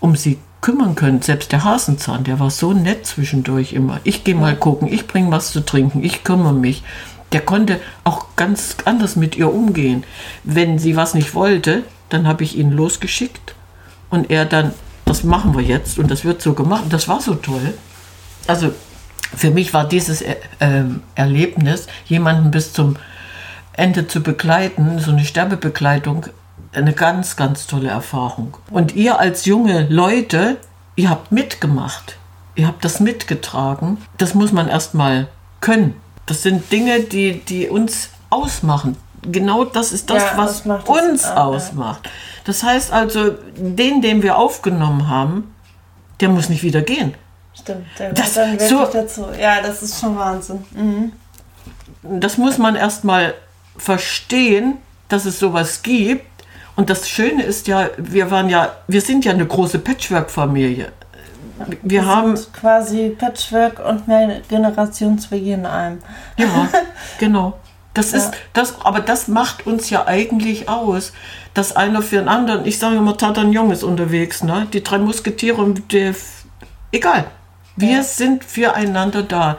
um 0.00 0.16
sie 0.16 0.38
kümmern 0.60 0.94
können. 0.94 1.22
Selbst 1.22 1.52
der 1.52 1.64
Hasenzahn, 1.64 2.24
der 2.24 2.40
war 2.40 2.50
so 2.50 2.72
nett 2.72 3.06
zwischendurch 3.06 3.72
immer. 3.72 4.00
Ich 4.04 4.24
gehe 4.24 4.34
mal 4.34 4.56
gucken, 4.56 4.92
ich 4.92 5.06
bringe 5.06 5.30
was 5.30 5.50
zu 5.50 5.60
trinken, 5.60 6.02
ich 6.02 6.24
kümmere 6.24 6.54
mich. 6.54 6.82
Der 7.32 7.40
konnte 7.40 7.80
auch 8.04 8.36
ganz 8.36 8.76
anders 8.84 9.16
mit 9.16 9.36
ihr 9.36 9.52
umgehen. 9.52 10.04
Wenn 10.42 10.78
sie 10.78 10.96
was 10.96 11.14
nicht 11.14 11.34
wollte, 11.34 11.84
dann 12.08 12.26
habe 12.26 12.44
ich 12.44 12.56
ihn 12.56 12.70
losgeschickt 12.70 13.54
und 14.10 14.30
er 14.30 14.44
dann, 14.44 14.72
das 15.04 15.24
machen 15.24 15.56
wir 15.56 15.62
jetzt 15.62 15.98
und 15.98 16.10
das 16.10 16.24
wird 16.24 16.42
so 16.42 16.54
gemacht. 16.54 16.84
Das 16.90 17.08
war 17.08 17.20
so 17.20 17.34
toll. 17.34 17.74
Also 18.46 18.72
für 19.36 19.50
mich 19.50 19.74
war 19.74 19.86
dieses 19.86 20.22
äh, 20.22 20.36
ähm, 20.60 21.02
Erlebnis, 21.14 21.86
jemanden 22.06 22.50
bis 22.50 22.72
zum 22.72 22.96
Ende 23.72 24.06
zu 24.06 24.22
begleiten, 24.22 24.98
so 24.98 25.10
eine 25.10 25.24
Sterbebegleitung, 25.24 26.26
eine 26.72 26.92
ganz, 26.92 27.36
ganz 27.36 27.66
tolle 27.66 27.88
Erfahrung. 27.88 28.56
Und 28.70 28.94
ihr 28.94 29.18
als 29.18 29.44
junge 29.44 29.86
Leute, 29.88 30.58
ihr 30.96 31.10
habt 31.10 31.32
mitgemacht. 31.32 32.16
Ihr 32.56 32.68
habt 32.68 32.84
das 32.84 33.00
mitgetragen. 33.00 33.98
Das 34.16 34.34
muss 34.34 34.52
man 34.52 34.68
erstmal 34.68 35.26
können. 35.60 35.94
Das 36.26 36.42
sind 36.42 36.70
Dinge, 36.70 37.00
die, 37.00 37.40
die 37.40 37.68
uns 37.68 38.10
ausmachen. 38.30 38.96
Genau 39.30 39.64
das 39.64 39.92
ist 39.92 40.10
das, 40.10 40.22
Ja, 40.22 40.32
was 40.36 40.62
das 40.64 40.84
uns 40.88 41.22
ja. 41.24 41.36
ausmacht. 41.44 42.08
Das 42.44 42.62
heißt 42.62 42.92
also, 42.92 43.30
den, 43.56 44.02
den 44.02 44.22
wir 44.22 44.36
aufgenommen 44.36 45.08
haben, 45.08 45.54
der 46.20 46.28
muss 46.28 46.48
nicht 46.48 46.62
wieder 46.62 46.82
gehen. 46.82 47.14
Stimmt, 47.54 47.86
der 47.98 48.10
Das- 48.12 48.26
das, 48.26 48.34
dann 48.34 48.52
wirklich 48.52 48.68
so- 48.70 48.84
dazu. 48.92 49.26
Ja, 49.40 49.60
das 49.62 49.82
ist 49.82 50.00
schon 50.00 50.16
Wahnsinn. 50.16 50.64
Mhm. 50.74 51.12
das 52.20 52.36
muss 52.36 52.58
man 52.58 52.74
erstmal 52.76 53.34
verstehen, 53.76 54.76
dass 55.08 55.24
es 55.24 55.38
sowas 55.38 55.82
gibt. 55.82 56.26
Und 56.76 56.90
das 56.90 57.08
Schöne 57.08 57.42
ist 57.44 57.66
ja, 57.68 57.88
wir 57.96 58.30
waren 58.30 58.48
ja, 58.48 58.72
wir 58.88 59.00
sind 59.00 59.24
ja 59.24 59.32
eine 59.32 59.46
große 59.46 59.78
Patchwork-Familie. 59.78 60.92
Wir 61.82 62.04
haben, 62.04 62.36
sind 62.36 62.52
quasi 62.52 63.10
Patchwork 63.10 63.78
und 63.88 64.08
mehr 64.08 64.40
Generationswege 64.48 65.52
in 65.52 65.66
einem. 65.66 65.98
ja, 66.36 66.46
genau. 67.18 67.54
Das 67.94 68.10
Ja. 68.12 68.18
ist, 68.18 68.30
das, 68.52 68.74
aber 68.82 69.00
das 69.00 69.28
macht 69.28 69.66
uns 69.66 69.88
ja 69.90 70.06
eigentlich 70.06 70.68
aus, 70.68 71.12
dass 71.54 71.76
einer 71.76 72.02
für 72.02 72.16
den 72.16 72.28
anderen, 72.28 72.66
ich 72.66 72.78
sage 72.78 72.96
immer, 72.96 73.16
Tatagnon 73.16 73.70
ist 73.70 73.84
unterwegs, 73.84 74.42
ne? 74.42 74.66
Die 74.72 74.82
drei 74.82 74.98
Musketiere 74.98 75.62
und 75.62 75.92
der, 75.92 76.14
egal. 76.92 77.24
Wir 77.76 77.98
Ja. 77.98 78.02
sind 78.02 78.44
füreinander 78.44 79.22
da. 79.22 79.56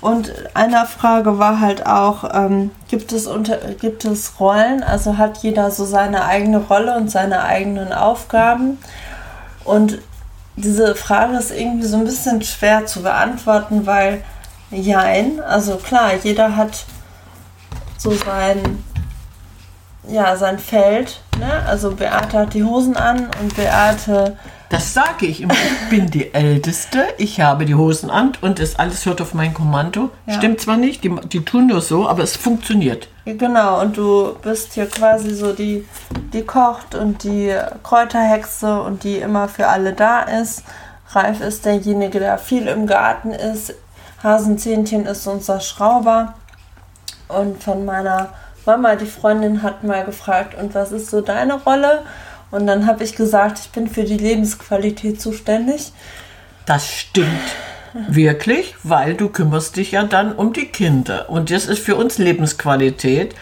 Und 0.00 0.32
eine 0.54 0.86
Frage 0.86 1.38
war 1.38 1.58
halt 1.60 1.84
auch, 1.86 2.22
ähm, 2.32 2.70
gibt, 2.88 3.12
es 3.12 3.26
unter, 3.26 3.56
gibt 3.80 4.04
es 4.04 4.38
Rollen? 4.38 4.82
Also 4.84 5.18
hat 5.18 5.38
jeder 5.38 5.70
so 5.70 5.84
seine 5.84 6.24
eigene 6.24 6.58
Rolle 6.58 6.94
und 6.96 7.10
seine 7.10 7.42
eigenen 7.42 7.92
Aufgaben? 7.92 8.78
Und 9.64 9.98
diese 10.56 10.94
Frage 10.94 11.36
ist 11.36 11.50
irgendwie 11.50 11.86
so 11.86 11.96
ein 11.96 12.04
bisschen 12.04 12.42
schwer 12.42 12.86
zu 12.86 13.02
beantworten, 13.02 13.86
weil 13.86 14.22
jein, 14.70 15.40
also 15.40 15.76
klar, 15.76 16.12
jeder 16.22 16.56
hat 16.56 16.84
so 17.98 18.12
sein, 18.12 18.82
ja, 20.08 20.36
sein 20.36 20.58
Feld. 20.58 21.20
Ne? 21.38 21.62
Also 21.66 21.92
Beate 21.92 22.38
hat 22.38 22.54
die 22.54 22.64
Hosen 22.64 22.96
an 22.96 23.28
und 23.40 23.54
Beate 23.54 24.36
Das 24.70 24.94
sage 24.94 25.26
ich 25.26 25.42
immer. 25.42 25.54
Ich 25.54 25.90
bin 25.90 26.10
die 26.10 26.32
Älteste, 26.34 27.04
ich 27.18 27.40
habe 27.40 27.66
die 27.66 27.74
Hosen 27.74 28.10
an 28.10 28.32
und 28.40 28.58
das 28.58 28.78
alles 28.78 29.04
hört 29.04 29.20
auf 29.20 29.34
mein 29.34 29.52
Kommando. 29.52 30.10
Ja. 30.26 30.34
Stimmt 30.34 30.60
zwar 30.60 30.76
nicht, 30.76 31.04
die, 31.04 31.14
die 31.32 31.44
tun 31.44 31.66
nur 31.66 31.80
so, 31.82 32.08
aber 32.08 32.22
es 32.22 32.36
funktioniert. 32.36 33.08
Ja, 33.24 33.34
Genau, 33.34 33.80
und 33.80 33.96
du 33.96 34.36
bist 34.42 34.72
hier 34.72 34.86
quasi 34.86 35.34
so 35.34 35.52
die, 35.52 35.86
die 36.32 36.42
kocht 36.42 36.94
und 36.94 37.24
die 37.24 37.54
Kräuterhexe 37.82 38.80
und 38.80 39.04
die 39.04 39.18
immer 39.18 39.48
für 39.48 39.66
alle 39.66 39.92
da 39.92 40.22
ist. 40.22 40.62
Ralf 41.10 41.40
ist 41.40 41.64
derjenige, 41.64 42.20
der 42.20 42.38
viel 42.38 42.66
im 42.68 42.86
Garten 42.86 43.32
ist. 43.32 43.74
Hasenzähnchen 44.22 45.06
ist 45.06 45.26
unser 45.26 45.60
Schrauber. 45.60 46.34
Und 47.28 47.62
von 47.62 47.84
meiner 47.84 48.32
Mama, 48.66 48.96
die 48.96 49.06
Freundin, 49.06 49.62
hat 49.62 49.84
mal 49.84 50.04
gefragt, 50.04 50.54
und 50.60 50.74
was 50.74 50.92
ist 50.92 51.10
so 51.10 51.20
deine 51.20 51.54
Rolle? 51.54 52.02
Und 52.50 52.66
dann 52.66 52.86
habe 52.86 53.04
ich 53.04 53.14
gesagt, 53.14 53.58
ich 53.60 53.70
bin 53.70 53.88
für 53.88 54.04
die 54.04 54.16
Lebensqualität 54.16 55.20
zuständig. 55.20 55.92
Das 56.66 56.90
stimmt 56.90 57.28
wirklich, 58.08 58.74
weil 58.82 59.14
du 59.14 59.28
kümmerst 59.28 59.76
dich 59.76 59.92
ja 59.92 60.04
dann 60.04 60.32
um 60.32 60.52
die 60.52 60.66
Kinder. 60.66 61.30
Und 61.30 61.50
das 61.50 61.66
ist 61.66 61.80
für 61.82 61.96
uns 61.96 62.18
Lebensqualität. 62.18 63.34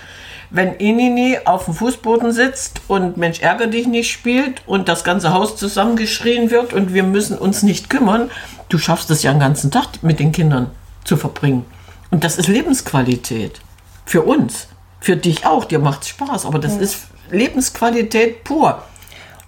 Wenn 0.51 0.75
Inini 0.75 1.39
auf 1.45 1.65
dem 1.65 1.75
Fußboden 1.75 2.31
sitzt 2.33 2.81
und 2.87 3.17
Mensch 3.17 3.41
ärger 3.41 3.67
dich 3.67 3.89
nicht 3.89 4.11
spielt 4.11 4.63
und 4.67 4.89
das 4.89 5.03
ganze 5.03 5.33
Haus 5.33 5.57
zusammengeschrien 5.57 6.51
wird 6.51 6.73
und 6.73 6.95
wir 6.95 7.03
müssen 7.03 7.37
uns 7.37 7.65
nicht 7.65 7.91
kümmern, 7.91 8.31
du 8.69 8.79
schaffst 8.79 9.11
es 9.11 9.25
ja 9.25 9.33
den 9.33 9.41
ganzen 9.41 9.71
Tag 9.71 10.03
mit 10.03 10.21
den 10.21 10.31
Kindern 10.31 10.71
zu 11.05 11.17
verbringen. 11.17 11.65
Und 12.11 12.23
das 12.23 12.39
ist 12.39 12.47
Lebensqualität. 12.47 13.61
Für 14.07 14.23
uns. 14.23 14.69
Für 15.01 15.17
dich 15.17 15.45
auch. 15.45 15.67
Dir 15.67 15.79
macht 15.79 16.03
es 16.03 16.09
Spaß. 16.09 16.47
Aber 16.47 16.59
das 16.59 16.77
ist 16.77 17.09
Lebensqualität 17.31 18.45
pur. 18.45 18.83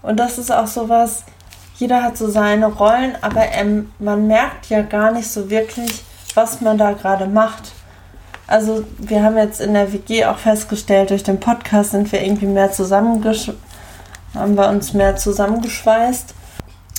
Und 0.03 0.19
das 0.19 0.37
ist 0.37 0.53
auch 0.53 0.67
sowas, 0.67 1.25
jeder 1.77 2.03
hat 2.03 2.17
so 2.19 2.29
seine 2.29 2.67
Rollen, 2.67 3.17
aber 3.21 3.53
ähm, 3.53 3.93
man 3.99 4.27
merkt 4.27 4.69
ja 4.69 4.83
gar 4.83 5.13
nicht 5.13 5.31
so 5.31 5.49
wirklich, 5.49 6.03
was 6.35 6.61
man 6.61 6.77
da 6.77 6.93
gerade 6.93 7.27
macht. 7.27 7.73
Also 8.47 8.85
wir 8.99 9.23
haben 9.23 9.37
jetzt 9.37 9.61
in 9.61 9.75
der 9.75 9.93
WG 9.93 10.25
auch 10.25 10.39
festgestellt, 10.39 11.11
durch 11.11 11.23
den 11.23 11.41
Podcast 11.41 11.93
sind 11.93 12.11
wir 12.11 12.23
irgendwie 12.23 12.47
mehr 12.47 12.73
zusammengesch 12.73 13.51
haben 14.35 14.57
wir 14.57 14.69
uns 14.69 14.93
mehr 14.93 15.17
zusammengeschweißt. 15.17 16.35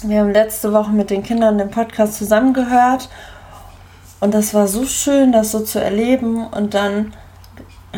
Wir 0.03 0.21
haben 0.21 0.31
letzte 0.31 0.73
Woche 0.73 0.91
mit 0.91 1.09
den 1.09 1.23
Kindern 1.23 1.57
den 1.57 1.69
Podcast 1.69 2.15
zusammengehört 2.15 3.09
und 4.19 4.33
das 4.33 4.53
war 4.53 4.67
so 4.67 4.85
schön, 4.85 5.31
das 5.31 5.51
so 5.51 5.59
zu 5.59 5.81
erleben 5.81 6.47
und 6.47 6.73
dann 6.73 7.13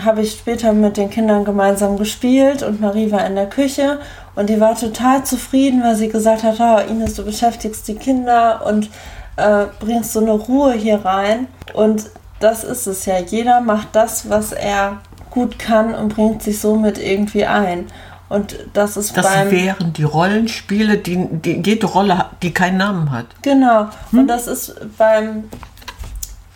habe 0.03 0.21
ich 0.21 0.31
später 0.31 0.73
mit 0.73 0.97
den 0.97 1.09
Kindern 1.09 1.43
gemeinsam 1.43 1.97
gespielt 1.97 2.63
und 2.63 2.79
Marie 2.79 3.11
war 3.11 3.25
in 3.25 3.35
der 3.35 3.49
Küche 3.49 3.99
und 4.35 4.49
die 4.49 4.59
war 4.59 4.75
total 4.75 5.23
zufrieden, 5.25 5.83
weil 5.83 5.95
sie 5.95 6.07
gesagt 6.07 6.43
hat, 6.43 6.59
oh, 6.59 6.89
Ines, 6.89 7.15
du 7.15 7.25
beschäftigst 7.25 7.87
die 7.87 7.95
Kinder 7.95 8.65
und 8.65 8.89
äh, 9.35 9.65
bringst 9.79 10.13
so 10.13 10.21
eine 10.21 10.31
Ruhe 10.31 10.73
hier 10.73 11.03
rein. 11.03 11.47
Und 11.73 12.09
das 12.39 12.63
ist 12.63 12.87
es 12.87 13.05
ja. 13.05 13.19
Jeder 13.19 13.61
macht 13.61 13.89
das, 13.93 14.29
was 14.29 14.51
er 14.51 14.99
gut 15.29 15.59
kann 15.59 15.93
und 15.93 16.15
bringt 16.15 16.43
sich 16.43 16.59
somit 16.59 16.97
irgendwie 16.97 17.45
ein. 17.45 17.85
Und 18.29 18.55
das 18.73 18.95
ist 18.95 19.17
Das 19.17 19.25
beim... 19.25 19.51
wären 19.51 19.91
die 19.91 20.03
Rollenspiele, 20.03 20.97
die, 20.97 21.27
die 21.29 21.61
jede 21.65 21.85
Rolle, 21.85 22.27
die 22.41 22.53
keinen 22.53 22.77
Namen 22.77 23.11
hat. 23.11 23.25
Genau. 23.41 23.89
Und 24.13 24.27
das 24.27 24.47
ist 24.47 24.73
beim, 24.97 25.49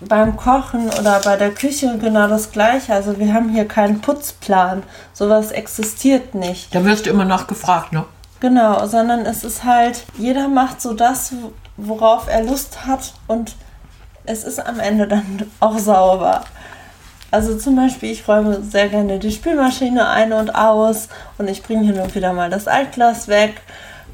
beim 0.02 0.36
Kochen 0.36 0.90
oder 0.90 1.22
bei 1.24 1.38
der 1.38 1.52
Küche 1.52 1.98
genau 1.98 2.28
das 2.28 2.52
Gleiche. 2.52 2.94
Also 2.94 3.18
wir 3.20 3.34
haben 3.34 3.50
hier 3.50 3.68
keinen 3.68 4.02
Putzplan. 4.02 4.84
Sowas 5.14 5.52
existiert 5.52 6.36
nicht. 6.36 6.74
Da 6.74 6.84
wirst 6.84 7.06
du 7.06 7.10
immer 7.10 7.26
nachgefragt, 7.26 7.94
ne? 7.94 8.06
Genau, 8.40 8.86
sondern 8.86 9.26
es 9.26 9.44
ist 9.44 9.64
halt, 9.64 10.06
jeder 10.18 10.50
macht 10.50 10.82
so 10.82 10.94
das, 10.94 11.34
worauf 11.78 12.28
er 12.28 12.44
Lust 12.44 12.86
hat 12.86 13.14
und 13.28 13.56
es 14.26 14.44
ist 14.44 14.60
am 14.60 14.80
Ende 14.80 15.08
dann 15.08 15.50
auch 15.60 15.78
sauber. 15.80 16.44
Also 17.32 17.58
zum 17.58 17.76
Beispiel, 17.76 18.12
ich 18.12 18.28
räume 18.28 18.62
sehr 18.62 18.88
gerne 18.90 19.20
die 19.20 19.32
Spülmaschine 19.32 20.08
ein 20.08 20.32
und 20.34 20.56
aus 20.56 21.10
und 21.38 21.50
ich 21.50 21.64
bringe 21.64 21.86
hin 21.86 22.00
und 22.00 22.16
wieder 22.16 22.34
mal 22.34 22.50
das 22.50 22.68
Altglas 22.68 23.28
weg. 23.28 23.62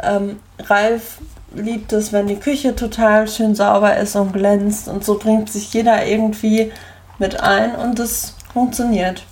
Ähm, 0.02 0.40
Ralf 0.60 1.18
liebt 1.54 1.94
es, 1.94 2.14
wenn 2.14 2.28
die 2.28 2.38
Küche 2.38 2.76
total 2.76 3.28
schön 3.28 3.56
sauber 3.56 3.98
ist 3.98 4.16
und 4.16 4.34
glänzt 4.34 4.88
und 4.88 5.04
so 5.04 5.18
bringt 5.18 5.52
sich 5.52 5.74
jeder 5.74 6.06
irgendwie 6.06 6.72
mit 7.20 7.40
ein 7.42 7.76
und 7.76 8.00
es 8.00 8.36
funktioniert. 8.54 9.24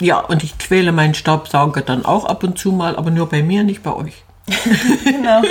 Ja, 0.00 0.18
und 0.18 0.42
ich 0.42 0.58
quäle 0.58 0.92
meinen 0.92 1.14
Staubsauger 1.14 1.82
dann 1.82 2.04
auch 2.04 2.24
ab 2.24 2.42
und 2.42 2.58
zu 2.58 2.72
mal, 2.72 2.96
aber 2.96 3.10
nur 3.10 3.28
bei 3.28 3.42
mir, 3.42 3.64
nicht 3.64 3.82
bei 3.82 3.94
euch. 3.94 4.24
Genau. 5.04 5.42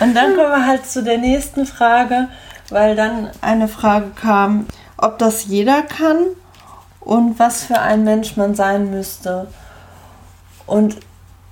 Und 0.00 0.14
dann 0.14 0.36
kommen 0.36 0.50
wir 0.50 0.66
halt 0.66 0.86
zu 0.86 1.02
der 1.02 1.18
nächsten 1.18 1.66
Frage, 1.66 2.28
weil 2.70 2.94
dann 2.94 3.30
eine 3.40 3.68
Frage 3.68 4.10
kam, 4.14 4.66
ob 4.96 5.18
das 5.18 5.46
jeder 5.46 5.82
kann 5.82 6.18
und 7.00 7.38
was 7.38 7.64
für 7.64 7.80
ein 7.80 8.04
Mensch 8.04 8.36
man 8.36 8.54
sein 8.54 8.90
müsste. 8.90 9.48
Und 10.66 10.98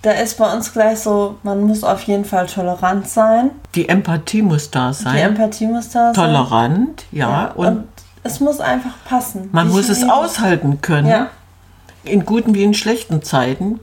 da 0.07 0.13
ist 0.13 0.39
bei 0.39 0.53
uns 0.53 0.73
gleich 0.73 1.01
so, 1.01 1.35
man 1.43 1.63
muss 1.63 1.83
auf 1.83 2.05
jeden 2.05 2.25
Fall 2.25 2.47
tolerant 2.47 3.09
sein. 3.09 3.51
Die 3.75 3.89
Empathie 3.89 4.41
muss 4.41 4.71
da 4.71 4.91
Die 4.91 5.03
sein. 5.03 5.17
Empathie 5.17 5.67
muss 5.67 5.89
da 5.89 6.15
sein. 6.15 6.27
Tolerant, 6.27 7.05
ja. 7.11 7.29
Ja, 7.29 7.47
und, 7.57 7.67
und, 7.67 7.85
es 8.23 8.39
muss 8.39 8.61
einfach 8.61 8.93
passen. 9.05 9.49
man 9.51 9.67
Die 9.67 9.75
muss 9.75 9.89
es 9.89 10.09
aushalten 10.09 10.81
können. 10.81 11.09
Ja, 11.09 11.31
In 12.05 12.25
guten 12.25 12.55
wie 12.55 12.63
in 12.63 12.73
schlechten 12.73 13.23
Zeiten. 13.23 13.81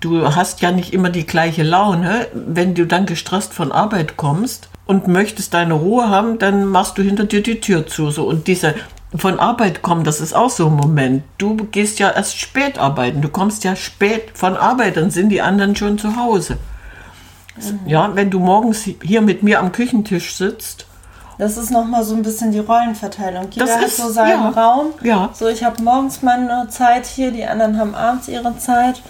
Du 0.00 0.34
hast 0.34 0.60
ja 0.60 0.72
nicht 0.72 0.92
immer 0.92 1.08
die 1.08 1.24
gleiche 1.24 1.62
Laune. 1.62 2.26
Wenn 2.34 2.74
du 2.74 2.84
dann 2.84 3.06
gestresst 3.06 3.54
von 3.54 3.70
Arbeit 3.70 4.16
kommst 4.16 4.68
und 4.86 5.06
möchtest 5.06 5.54
deine 5.54 5.74
Ruhe 5.74 6.08
haben, 6.08 6.40
dann 6.40 6.66
machst 6.66 6.98
du 6.98 7.02
hinter 7.02 7.26
dir 7.26 7.44
die 7.44 7.60
Tür 7.60 7.86
zu. 7.86 8.10
So. 8.10 8.26
Und 8.26 8.48
diese 8.48 8.74
von 9.16 9.40
Arbeit 9.40 9.80
kommen, 9.82 10.04
das 10.04 10.20
ist 10.20 10.34
auch 10.34 10.50
so 10.50 10.66
ein 10.66 10.74
Moment. 10.76 11.22
Du 11.38 11.56
gehst 11.56 11.98
ja 11.98 12.10
erst 12.10 12.38
spät 12.38 12.78
arbeiten. 12.78 13.22
Du 13.22 13.28
kommst 13.28 13.64
ja 13.64 13.74
spät 13.74 14.32
von 14.34 14.56
Arbeit, 14.56 14.96
dann 14.96 15.10
sind 15.10 15.30
die 15.30 15.40
anderen 15.40 15.74
schon 15.76 15.98
zu 15.98 16.16
Hause. 16.16 16.58
Ja, 17.86 18.14
wenn 18.14 18.30
du 18.30 18.38
morgens 18.38 18.82
hier 19.02 19.20
mit 19.20 19.42
mir 19.42 19.58
am 19.60 19.72
Küchentisch 19.72 20.36
sitzt, 20.36 20.86
Das 21.38 21.56
ist 21.56 21.70
nochmal 21.70 22.02
so 22.02 22.14
ein 22.16 22.22
bisschen 22.22 22.50
die 22.52 22.58
Rollenverteilung. 22.58 23.48
Jeder 23.52 23.66
Das 23.66 23.76
hat 23.76 23.84
ist- 23.86 23.96
so 23.96 24.10
seinen 24.10 24.42
ja. 24.42 24.48
Raum. 24.50 24.86
Ja. 25.02 25.30
So, 25.32 25.46
ich 25.48 25.62
habe 25.64 25.80
morgens 25.82 26.20
meine 26.22 26.66
Zeit 26.68 27.06
hier, 27.06 27.30
die 27.30 27.44
anderen 27.46 27.78
haben 27.78 27.94
abends 27.94 28.26
ihre 28.28 28.58
Zeit. 28.58 29.00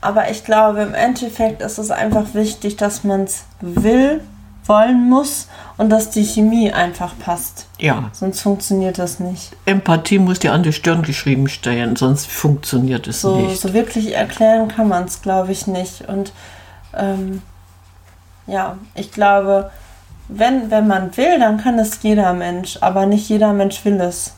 Aber 0.00 0.28
ich 0.28 0.44
glaube, 0.44 0.82
im 0.82 0.92
Endeffekt 0.94 1.62
ist 1.62 1.78
es 1.78 1.92
einfach 1.92 2.34
wichtig, 2.34 2.76
dass 2.76 3.04
man 3.04 3.22
es 3.22 3.44
will, 3.60 4.20
wollen 4.66 5.08
muss 5.10 5.48
und 5.76 5.90
dass 5.90 6.10
die 6.10 6.24
Chemie 6.24 6.72
einfach 6.72 7.14
passt. 7.18 7.66
ja, 7.78 8.10
Sonst 8.12 8.40
funktioniert 8.40 8.98
das 8.98 9.18
nicht. 9.18 9.50
Empathie 9.66 10.18
muss 10.18 10.38
dir 10.38 10.52
an 10.52 10.62
die 10.62 10.72
Stirn 10.72 11.02
geschrieben 11.02 11.48
stehen, 11.48 11.96
sonst 11.96 12.26
funktioniert 12.28 13.06
es 13.08 13.20
So, 13.22 13.36
nicht. 13.36 13.60
so 13.60 13.72
wirklich 13.74 14.14
erklären 14.14 14.68
kann 14.68 14.88
man 14.88 15.04
es, 15.04 15.20
glaube 15.22 15.50
ich, 15.52 15.66
nicht. 15.66 16.02
Und 16.08 16.32
ähm, 16.94 17.42
ja, 18.46 18.76
ich 18.94 19.10
glaube, 19.12 19.70
wenn, 20.28 20.70
wenn 20.70 20.86
man 20.86 21.16
will, 21.16 21.38
dann 21.40 21.58
kann 21.58 21.78
es 21.78 21.98
jeder 22.02 22.32
Mensch, 22.32 22.78
aber 22.80 23.06
nicht 23.06 23.28
jeder 23.28 23.52
Mensch 23.52 23.84
will 23.84 24.00
es. 24.00 24.34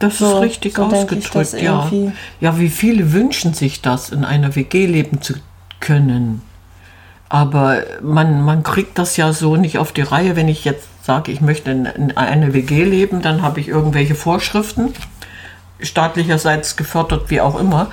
Das 0.00 0.18
So- 0.18 0.36
ist 0.38 0.42
richtig 0.42 0.74
so 0.74 0.84
ausgedrückt, 0.84 1.52
ja. 1.52 1.60
irgendwie. 1.88 2.12
Ja, 2.40 2.58
wie 2.58 2.68
viele 2.70 3.12
wünschen 3.12 3.54
sich 3.54 3.80
das, 3.82 4.10
in 4.10 4.24
einer 4.24 4.56
WG 4.56 4.86
leben 4.86 5.20
zu 5.22 5.34
können? 5.78 6.42
Aber 7.32 7.84
man, 8.02 8.42
man 8.42 8.62
kriegt 8.62 8.98
das 8.98 9.16
ja 9.16 9.32
so 9.32 9.56
nicht 9.56 9.78
auf 9.78 9.92
die 9.92 10.02
Reihe. 10.02 10.36
Wenn 10.36 10.48
ich 10.48 10.66
jetzt 10.66 10.86
sage, 11.02 11.32
ich 11.32 11.40
möchte 11.40 11.70
in, 11.70 11.86
in 11.86 12.14
eine 12.14 12.52
WG 12.52 12.84
leben, 12.84 13.22
dann 13.22 13.40
habe 13.40 13.58
ich 13.58 13.68
irgendwelche 13.68 14.14
Vorschriften, 14.14 14.92
staatlicherseits 15.80 16.76
gefördert, 16.76 17.30
wie 17.30 17.40
auch 17.40 17.58
immer. 17.58 17.90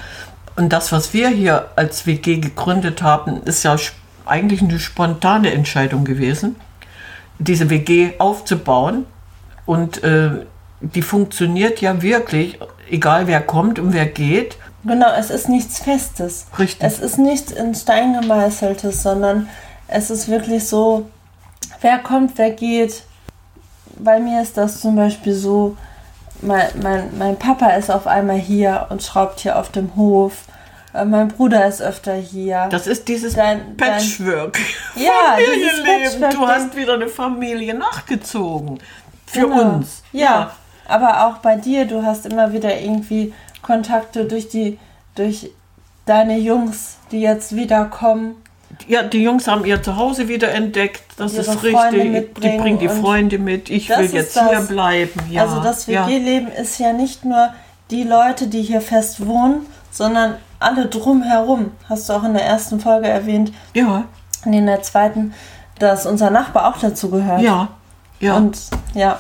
Und 0.57 0.73
das, 0.73 0.91
was 0.91 1.13
wir 1.13 1.29
hier 1.29 1.69
als 1.77 2.05
WG 2.05 2.39
gegründet 2.39 3.01
haben, 3.01 3.41
ist 3.43 3.63
ja 3.63 3.77
eigentlich 4.25 4.61
eine 4.61 4.77
spontane 4.77 5.53
Entscheidung 5.53 6.03
gewesen, 6.03 6.57
diese 7.37 7.69
WG 7.69 8.15
aufzubauen. 8.17 9.05
Und 9.65 10.03
äh, 10.03 10.31
die 10.81 11.01
funktioniert 11.01 11.79
ja 11.79 12.01
wirklich, 12.01 12.59
egal 12.91 13.27
wer 13.27 13.39
kommt 13.39 13.79
und 13.79 13.93
wer 13.93 14.05
geht. 14.05 14.57
Genau, 14.85 15.11
es 15.17 15.29
ist 15.29 15.49
nichts 15.49 15.79
Festes. 15.79 16.45
Richtig. 16.57 16.81
Es 16.83 16.99
ist 16.99 17.17
nichts 17.17 17.51
in 17.51 17.75
Stein 17.75 18.19
gemeißeltes, 18.19 19.03
sondern 19.03 19.49
es 19.87 20.09
ist 20.09 20.27
wirklich 20.29 20.67
so, 20.67 21.09
wer 21.81 21.99
kommt, 21.99 22.37
wer 22.37 22.51
geht. 22.51 23.03
Bei 23.97 24.19
mir 24.19 24.41
ist 24.41 24.55
das 24.57 24.79
zum 24.79 24.95
Beispiel 24.95 25.33
so, 25.33 25.75
mein, 26.41 26.67
mein, 26.81 27.17
mein 27.17 27.37
Papa 27.37 27.71
ist 27.71 27.91
auf 27.91 28.07
einmal 28.07 28.37
hier 28.37 28.87
und 28.89 29.03
schraubt 29.03 29.41
hier 29.41 29.59
auf 29.59 29.69
dem 29.71 29.95
Hof. 29.97 30.33
Äh, 30.93 31.03
Mein 31.05 31.27
Bruder 31.27 31.67
ist 31.67 31.81
öfter 31.81 32.13
hier. 32.15 32.67
Das 32.71 32.87
ist 32.87 33.07
dieses 33.09 33.33
Dein- 33.35 33.75
dein- 33.75 33.91
Patchwork. 33.97 34.57
Ja, 34.95 35.35
dieses 35.37 35.79
Familienleben. 35.81 36.21
Patchwork, 36.21 36.31
Du 36.33 36.47
hast 36.47 36.69
dein- 36.73 36.75
wieder 36.81 36.93
eine 36.93 37.07
Familie 37.09 37.73
nachgezogen. 37.73 38.79
Für 39.25 39.41
Genau. 39.41 39.61
uns. 39.75 40.01
Ja. 40.13 40.51
aber 40.87 41.27
auch 41.27 41.37
bei 41.37 41.55
dir, 41.57 41.85
du 41.85 42.01
hast 42.03 42.25
immer 42.25 42.51
wieder 42.53 42.75
irgendwie 42.79 43.31
Kontakte 43.61 44.25
durch 44.25 44.49
die, 44.49 44.77
durch 45.15 45.51
deine 46.05 46.37
Jungs, 46.37 46.97
die 47.11 47.21
jetzt 47.21 47.55
wiederkommen. 47.55 48.35
Ja, 48.87 49.03
die 49.03 49.23
Jungs 49.23 49.47
haben 49.47 49.65
ihr 49.65 49.81
Zuhause 49.81 50.27
wieder 50.27 50.51
entdeckt. 50.51 51.01
Das 51.17 51.33
ist 51.33 51.63
richtig. 51.63 52.27
Die 52.41 52.57
bringen 52.57 52.79
die 52.79 52.87
und 52.87 53.01
Freunde 53.01 53.39
mit. 53.39 53.69
Ich 53.69 53.89
will 53.89 54.05
jetzt 54.13 54.35
das. 54.35 54.49
hier 54.49 54.61
bleiben. 54.61 55.19
Ja. 55.29 55.43
Also 55.43 55.61
das 55.61 55.87
ja. 55.87 56.07
WG-Leben 56.07 56.47
ist 56.51 56.79
ja 56.79 56.93
nicht 56.93 57.25
nur 57.25 57.53
die 57.91 58.03
Leute, 58.03 58.47
die 58.47 58.61
hier 58.61 58.81
fest 58.81 59.25
wohnen, 59.25 59.65
sondern 59.91 60.35
alle 60.59 60.85
drumherum. 60.85 61.71
Hast 61.87 62.09
du 62.09 62.13
auch 62.13 62.23
in 62.23 62.33
der 62.33 62.45
ersten 62.45 62.79
Folge 62.79 63.07
erwähnt, 63.07 63.51
Ja, 63.73 64.05
und 64.45 64.53
in 64.53 64.67
der 64.67 64.81
zweiten, 64.83 65.33
dass 65.79 66.05
unser 66.05 66.29
Nachbar 66.29 66.69
auch 66.73 66.79
dazu 66.79 67.09
gehört. 67.09 67.41
ja, 67.41 67.69
ja. 68.19 68.35
Und 68.35 68.57
ja, 68.93 69.17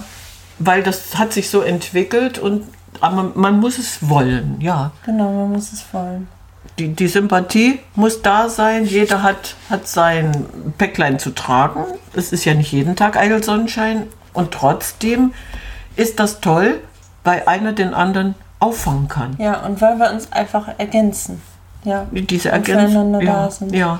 Weil 0.59 0.83
das 0.83 1.17
hat 1.17 1.33
sich 1.33 1.49
so 1.49 1.61
entwickelt 1.61 2.37
und 2.37 2.67
aber 3.01 3.31
man 3.35 3.59
muss 3.59 3.77
es 3.77 4.07
wollen, 4.07 4.57
ja. 4.59 4.91
genau, 5.05 5.31
man 5.31 5.51
muss 5.51 5.71
es 5.71 5.85
wollen. 5.93 6.27
Die, 6.77 6.89
die 6.89 7.07
Sympathie 7.07 7.79
muss 7.95 8.21
da 8.21 8.47
sein. 8.47 8.85
Jeder 8.85 9.21
hat, 9.23 9.55
hat 9.69 9.87
sein 9.87 10.45
Päcklein 10.77 11.19
zu 11.19 11.31
tragen. 11.31 11.83
Es 12.13 12.31
ist 12.31 12.45
ja 12.45 12.53
nicht 12.53 12.71
jeden 12.71 12.95
Tag 12.95 13.17
Eigel 13.17 13.43
Sonnenschein. 13.43 14.07
Und 14.33 14.51
trotzdem 14.51 15.33
ist 15.95 16.19
das 16.19 16.39
toll, 16.39 16.79
weil 17.23 17.43
einer 17.45 17.73
den 17.73 17.93
anderen 17.93 18.35
auffangen 18.59 19.07
kann. 19.07 19.35
Ja, 19.39 19.61
und 19.65 19.81
weil 19.81 19.97
wir 19.99 20.11
uns 20.11 20.31
einfach 20.31 20.69
ergänzen. 20.77 21.41
Ja, 21.83 22.05
Diese 22.11 22.49
Ergänzung. 22.49 23.19
Ja, 23.21 23.45
da 23.45 23.51
sind. 23.51 23.73
ja. 23.73 23.99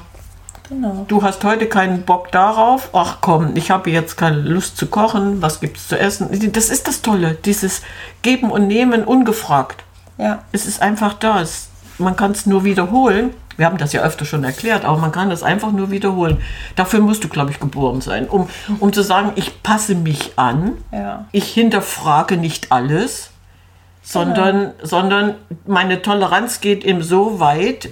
Genau. 0.70 1.06
Du 1.08 1.24
hast 1.24 1.44
heute 1.44 1.68
keinen 1.68 2.04
Bock 2.04 2.32
darauf. 2.32 2.90
Ach 2.94 3.18
komm, 3.22 3.56
ich 3.56 3.72
habe 3.72 3.90
jetzt 3.90 4.16
keine 4.16 4.38
Lust 4.38 4.78
zu 4.78 4.88
kochen. 4.88 5.42
Was 5.42 5.60
gibt's 5.60 5.88
zu 5.88 6.00
essen? 6.00 6.30
Das 6.54 6.70
ist 6.70 6.88
das 6.88 7.02
Tolle. 7.02 7.38
Dieses 7.46 7.82
Geben 8.22 8.52
und 8.52 8.68
Nehmen 8.68 9.04
ungefragt. 9.04 9.84
Ja, 10.18 10.44
Es 10.52 10.66
ist 10.66 10.82
einfach 10.82 11.14
da. 11.14 11.42
Es, 11.42 11.70
man 11.98 12.16
kann 12.16 12.32
es 12.32 12.46
nur 12.46 12.64
wiederholen. 12.64 13.32
Wir 13.58 13.66
haben 13.66 13.78
das 13.78 13.92
ja 13.92 14.02
öfter 14.04 14.24
schon 14.24 14.46
erklärt, 14.46 14.86
aber 14.86 14.98
man 14.98 15.12
kann 15.12 15.32
es 15.32 15.44
einfach 15.44 15.74
nur 15.74 15.92
wiederholen. 15.92 16.38
Dafür 16.78 17.02
musst 17.02 17.26
du, 17.26 17.28
glaube 17.28 17.52
ich, 17.52 17.60
geboren 17.60 18.00
sein, 18.00 18.28
um, 18.30 18.48
um 18.80 18.94
zu 18.94 19.04
sagen, 19.04 19.34
ich 19.36 19.64
passe 19.64 19.96
mich 19.96 20.32
an, 20.38 20.78
ja. 20.94 21.26
ich 21.34 21.54
hinterfrage 21.54 22.38
nicht 22.38 22.72
alles, 22.72 23.32
sondern, 24.02 24.72
sondern 24.82 25.36
meine 25.66 26.02
Toleranz 26.02 26.62
geht 26.62 26.86
eben 26.86 27.04
so 27.04 27.42
weit, 27.42 27.90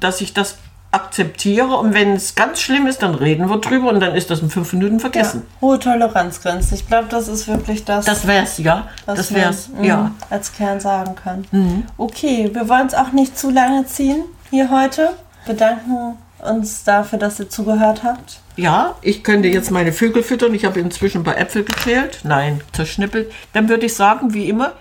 dass 0.00 0.20
ich 0.20 0.34
das 0.34 0.58
akzeptiere 0.90 1.76
und 1.76 1.92
wenn 1.92 2.14
es 2.14 2.34
ganz 2.34 2.60
schlimm 2.60 2.86
ist, 2.86 3.02
dann 3.02 3.14
reden 3.14 3.48
wir 3.50 3.58
drüber 3.58 3.90
und 3.90 4.00
dann 4.00 4.14
ist 4.14 4.30
das 4.30 4.40
in 4.40 4.48
fünf 4.48 4.72
Minuten 4.72 4.94
ja. 4.94 5.00
vergessen. 5.00 5.46
Hohe 5.60 5.78
Toleranzgrenze. 5.78 6.74
Ich 6.74 6.86
glaube, 6.86 7.08
das 7.10 7.28
ist 7.28 7.46
wirklich 7.46 7.84
das, 7.84 8.06
Das 8.06 8.26
wär's, 8.26 8.58
ja. 8.58 8.88
Das 9.04 9.30
man, 9.30 9.40
wär's, 9.40 9.68
mm, 9.68 9.84
ja. 9.84 9.96
Mhm. 9.96 10.14
als 10.30 10.52
Kern 10.52 10.80
sagen 10.80 11.14
kann. 11.14 11.86
Okay, 11.98 12.50
wir 12.52 12.68
wollen 12.68 12.86
es 12.86 12.94
auch 12.94 13.12
nicht 13.12 13.38
zu 13.38 13.50
lange 13.50 13.84
ziehen 13.86 14.24
hier 14.50 14.70
heute. 14.70 15.10
Bedanken 15.46 16.16
uns 16.38 16.84
dafür, 16.84 17.18
dass 17.18 17.38
ihr 17.40 17.50
zugehört 17.50 18.02
habt. 18.02 18.40
Ja, 18.56 18.94
ich 19.02 19.22
könnte 19.22 19.48
jetzt 19.48 19.70
meine 19.70 19.92
Vögel 19.92 20.22
füttern. 20.22 20.54
Ich 20.54 20.64
habe 20.64 20.80
inzwischen 20.80 21.20
ein 21.20 21.24
paar 21.24 21.38
Äpfel 21.38 21.64
gezählt. 21.64 22.20
Nein, 22.24 22.60
zerschnippelt. 22.72 23.30
Dann 23.52 23.68
würde 23.68 23.86
ich 23.86 23.94
sagen, 23.94 24.34
wie 24.34 24.48
immer, 24.48 24.72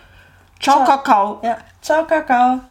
ciao, 0.60 0.84
Kakao. 0.84 1.39
Ja, 1.43 1.58
ciao, 1.82 2.06
Kakao. 2.06 2.60